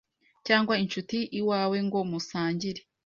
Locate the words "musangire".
2.09-2.81